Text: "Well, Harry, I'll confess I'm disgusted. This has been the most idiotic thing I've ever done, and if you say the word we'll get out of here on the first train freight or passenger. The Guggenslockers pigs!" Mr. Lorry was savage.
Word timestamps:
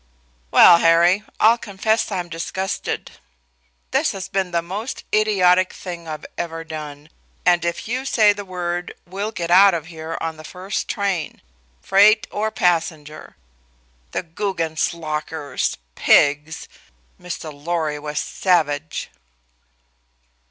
"Well, 0.49 0.79
Harry, 0.79 1.21
I'll 1.39 1.59
confess 1.59 2.11
I'm 2.11 2.27
disgusted. 2.27 3.19
This 3.91 4.13
has 4.13 4.29
been 4.29 4.49
the 4.49 4.63
most 4.63 5.03
idiotic 5.13 5.73
thing 5.73 6.07
I've 6.07 6.25
ever 6.39 6.63
done, 6.63 7.09
and 7.45 7.63
if 7.63 7.87
you 7.87 8.03
say 8.05 8.33
the 8.33 8.43
word 8.43 8.95
we'll 9.05 9.31
get 9.31 9.51
out 9.51 9.75
of 9.75 9.85
here 9.93 10.17
on 10.19 10.37
the 10.37 10.43
first 10.43 10.87
train 10.87 11.39
freight 11.83 12.25
or 12.31 12.49
passenger. 12.49 13.35
The 14.09 14.23
Guggenslockers 14.23 15.77
pigs!" 15.93 16.67
Mr. 17.21 17.53
Lorry 17.53 17.99
was 17.99 18.17
savage. 18.19 19.11